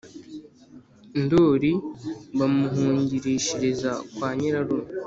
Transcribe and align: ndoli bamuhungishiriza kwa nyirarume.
ndoli 1.23 1.71
bamuhungishiriza 2.37 3.91
kwa 4.13 4.29
nyirarume. 4.37 4.87